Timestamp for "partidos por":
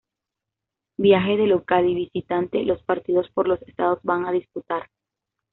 2.81-3.47